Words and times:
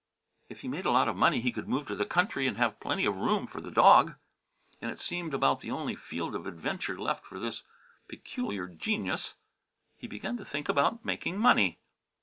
If 0.49 0.61
he 0.61 0.67
made 0.67 0.87
a 0.87 0.91
lot 0.91 1.07
of 1.07 1.15
money 1.15 1.41
he 1.41 1.51
could 1.51 1.67
move 1.67 1.85
to 1.85 1.95
the 1.95 2.07
country 2.07 2.47
and 2.47 2.57
have 2.57 2.79
plenty 2.79 3.05
of 3.05 3.17
room 3.17 3.45
for 3.45 3.61
the 3.61 3.69
dog. 3.69 4.15
And 4.81 4.89
it 4.89 4.97
seemed 4.97 5.31
about 5.31 5.61
the 5.61 5.69
only 5.69 5.93
field 5.93 6.33
of 6.33 6.47
adventure 6.47 6.97
left 6.97 7.23
for 7.23 7.37
this 7.37 7.61
peculiar 8.07 8.67
genius. 8.67 9.35
He 9.99 10.07
began 10.07 10.37
to 10.37 10.43
think 10.43 10.67
about 10.69 11.05
making 11.05 11.37
money. 11.37 11.77